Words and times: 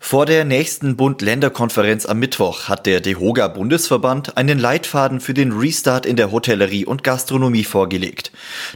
Vor 0.00 0.24
der 0.24 0.44
nächsten 0.44 0.96
Bund-Länder-Konferenz 0.96 2.06
am 2.06 2.18
Mittwoch 2.18 2.68
hat 2.68 2.86
der 2.86 3.00
DEHOGA-Bundesverband 3.00 4.36
einen 4.36 4.58
Leitfaden 4.58 5.20
für 5.20 5.34
den 5.34 5.52
Restart 5.52 6.06
in 6.06 6.16
der 6.16 6.30
Hotellerie 6.30 6.84
und 6.84 7.02
Gastronomie 7.02 7.64
vorgelegt. 7.64 8.30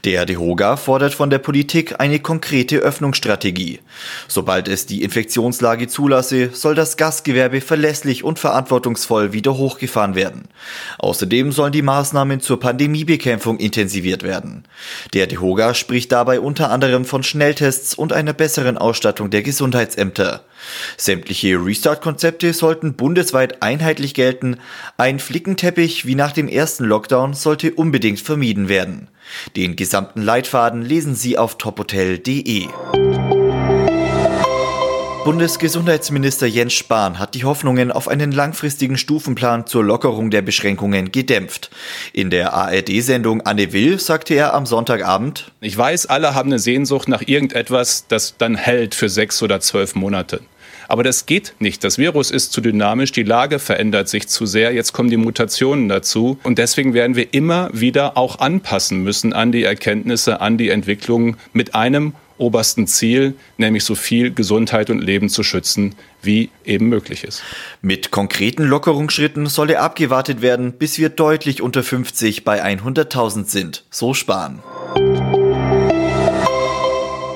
Der 0.04 0.26
DEHOGA 0.26 0.76
fordert 0.76 1.14
von 1.14 1.30
der 1.30 1.38
Politik 1.38 2.00
eine 2.00 2.18
konkrete 2.18 2.78
Öffnungsstrategie. 2.78 3.78
Sobald 4.26 4.66
es 4.66 4.86
die 4.86 5.04
Infektionslage 5.04 5.86
zulasse, 5.86 6.50
soll 6.52 6.74
das 6.74 6.96
Gastgewerbe 6.96 7.60
verlässlich 7.60 8.24
und 8.24 8.38
verantwortungsvoll 8.38 9.32
wieder 9.32 9.56
hochgefahren 9.56 10.16
werden. 10.16 10.48
Außerdem 10.98 11.52
sollen 11.52 11.72
die 11.72 11.82
Maßnahmen 11.82 12.40
zur 12.40 12.58
Pandemiebekämpfung 12.58 13.58
intensiviert 13.58 14.22
werden. 14.22 14.64
Der 15.14 15.26
DEHOGA 15.28 15.74
spricht 15.74 16.10
dabei 16.10 16.40
unter 16.40 16.70
anderem 16.70 17.04
von 17.04 17.22
Schnelltests 17.22 17.94
und 17.94 18.12
einer 18.12 18.32
besseren 18.32 18.78
Ausstattung 18.78 19.30
der 19.30 19.42
Gesundheitsämter. 19.42 20.42
Sämtliche 20.96 21.56
Restart-Konzepte 21.64 22.52
sollten 22.52 22.94
bundesweit 22.94 23.62
einheitlich 23.62 24.14
gelten. 24.14 24.58
Ein 24.96 25.18
Flickenteppich 25.18 26.06
wie 26.06 26.14
nach 26.14 26.32
dem 26.32 26.48
ersten 26.48 26.84
Lockdown 26.84 27.34
sollte 27.34 27.72
unbedingt 27.72 28.20
vermieden 28.20 28.68
werden. 28.68 29.08
Den 29.56 29.76
gesamten 29.76 30.22
Leitfaden 30.22 30.82
lesen 30.82 31.14
Sie 31.14 31.38
auf 31.38 31.58
tophotel.de. 31.58 32.68
Bundesgesundheitsminister 35.24 36.46
Jens 36.46 36.72
Spahn 36.72 37.18
hat 37.18 37.34
die 37.34 37.44
Hoffnungen 37.44 37.92
auf 37.92 38.08
einen 38.08 38.32
langfristigen 38.32 38.96
Stufenplan 38.96 39.66
zur 39.66 39.84
Lockerung 39.84 40.30
der 40.30 40.40
Beschränkungen 40.40 41.12
gedämpft. 41.12 41.70
In 42.14 42.30
der 42.30 42.54
ARD-Sendung 42.54 43.42
Anne 43.42 43.74
Will 43.74 44.00
sagte 44.00 44.34
er 44.34 44.54
am 44.54 44.64
Sonntagabend, 44.64 45.52
Ich 45.60 45.76
weiß, 45.76 46.06
alle 46.06 46.34
haben 46.34 46.48
eine 46.48 46.58
Sehnsucht 46.58 47.06
nach 47.06 47.20
irgendetwas, 47.26 48.06
das 48.08 48.38
dann 48.38 48.54
hält 48.54 48.94
für 48.94 49.10
sechs 49.10 49.42
oder 49.42 49.60
zwölf 49.60 49.94
Monate. 49.94 50.40
Aber 50.88 51.04
das 51.04 51.26
geht 51.26 51.54
nicht. 51.58 51.84
Das 51.84 51.98
Virus 51.98 52.30
ist 52.30 52.52
zu 52.52 52.62
dynamisch, 52.62 53.12
die 53.12 53.22
Lage 53.22 53.58
verändert 53.58 54.08
sich 54.08 54.26
zu 54.26 54.46
sehr, 54.46 54.72
jetzt 54.72 54.92
kommen 54.94 55.10
die 55.10 55.18
Mutationen 55.18 55.88
dazu. 55.88 56.38
Und 56.42 56.58
deswegen 56.58 56.94
werden 56.94 57.14
wir 57.14 57.32
immer 57.34 57.68
wieder 57.72 58.16
auch 58.16 58.38
anpassen 58.38 59.04
müssen 59.04 59.34
an 59.34 59.52
die 59.52 59.64
Erkenntnisse, 59.64 60.40
an 60.40 60.56
die 60.56 60.70
Entwicklungen 60.70 61.36
mit 61.52 61.74
einem 61.74 62.14
obersten 62.40 62.86
Ziel, 62.86 63.34
nämlich 63.58 63.84
so 63.84 63.94
viel 63.94 64.32
Gesundheit 64.32 64.90
und 64.90 65.00
Leben 65.00 65.28
zu 65.28 65.42
schützen, 65.42 65.94
wie 66.22 66.50
eben 66.64 66.88
möglich 66.88 67.24
ist. 67.24 67.42
Mit 67.82 68.10
konkreten 68.10 68.64
Lockerungsschritten 68.64 69.46
solle 69.46 69.80
abgewartet 69.80 70.42
werden, 70.42 70.72
bis 70.72 70.98
wir 70.98 71.08
deutlich 71.08 71.62
unter 71.62 71.82
50 71.82 72.44
bei 72.44 72.64
100.000 72.64 73.44
sind, 73.46 73.84
so 73.90 74.14
sparen. 74.14 74.60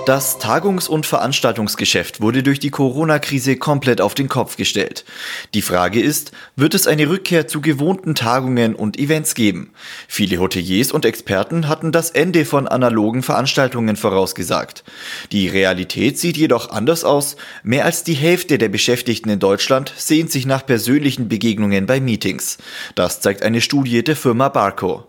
Das 0.06 0.38
Tagungs- 0.38 0.86
und 0.86 1.06
Veranstaltungsgeschäft 1.06 2.20
wurde 2.20 2.42
durch 2.42 2.60
die 2.60 2.68
Corona-Krise 2.68 3.56
komplett 3.56 4.02
auf 4.02 4.14
den 4.14 4.28
Kopf 4.28 4.58
gestellt. 4.58 5.06
Die 5.54 5.62
Frage 5.62 5.98
ist, 5.98 6.32
wird 6.56 6.74
es 6.74 6.86
eine 6.86 7.08
Rückkehr 7.08 7.48
zu 7.48 7.62
gewohnten 7.62 8.14
Tagungen 8.14 8.74
und 8.74 8.98
Events 8.98 9.34
geben? 9.34 9.72
Viele 10.06 10.36
Hoteliers 10.40 10.92
und 10.92 11.06
Experten 11.06 11.68
hatten 11.68 11.90
das 11.90 12.10
Ende 12.10 12.44
von 12.44 12.68
analogen 12.68 13.22
Veranstaltungen 13.22 13.96
vorausgesagt. 13.96 14.84
Die 15.32 15.48
Realität 15.48 16.18
sieht 16.18 16.36
jedoch 16.36 16.68
anders 16.68 17.02
aus. 17.02 17.36
Mehr 17.62 17.86
als 17.86 18.04
die 18.04 18.12
Hälfte 18.12 18.58
der 18.58 18.68
Beschäftigten 18.68 19.30
in 19.30 19.38
Deutschland 19.38 19.94
sehnt 19.96 20.30
sich 20.30 20.44
nach 20.44 20.66
persönlichen 20.66 21.28
Begegnungen 21.28 21.86
bei 21.86 22.00
Meetings. 22.00 22.58
Das 22.94 23.22
zeigt 23.22 23.42
eine 23.42 23.62
Studie 23.62 24.04
der 24.04 24.16
Firma 24.16 24.50
Barco. 24.50 25.06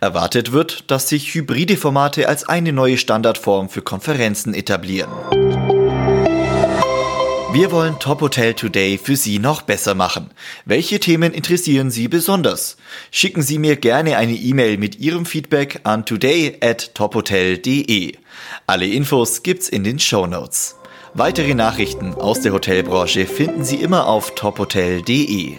Erwartet 0.00 0.52
wird, 0.52 0.90
dass 0.90 1.08
sich 1.08 1.34
hybride 1.34 1.76
Formate 1.76 2.28
als 2.28 2.48
eine 2.48 2.72
neue 2.72 2.98
Standardform 2.98 3.68
für 3.68 3.82
Konferenzen 3.82 4.54
etablieren. 4.54 5.10
Wir 7.50 7.72
wollen 7.72 7.98
Top 7.98 8.20
Hotel 8.20 8.52
Today 8.52 8.98
für 8.98 9.16
Sie 9.16 9.38
noch 9.38 9.62
besser 9.62 9.94
machen. 9.94 10.30
Welche 10.66 11.00
Themen 11.00 11.32
interessieren 11.32 11.90
Sie 11.90 12.06
besonders? 12.06 12.76
Schicken 13.10 13.40
Sie 13.40 13.58
mir 13.58 13.76
gerne 13.76 14.18
eine 14.18 14.34
E-Mail 14.34 14.76
mit 14.76 14.98
Ihrem 14.98 15.24
Feedback 15.24 15.80
an 15.84 16.04
today 16.04 16.58
at 16.60 16.94
tophotel.de. 16.94 18.12
Alle 18.66 18.86
Infos 18.86 19.42
gibt's 19.42 19.70
in 19.70 19.82
den 19.82 19.98
Show 19.98 20.26
Notes. 20.26 20.76
Weitere 21.14 21.54
Nachrichten 21.54 22.14
aus 22.14 22.42
der 22.42 22.52
Hotelbranche 22.52 23.26
finden 23.26 23.64
Sie 23.64 23.76
immer 23.76 24.06
auf 24.06 24.34
tophotel.de. 24.34 25.58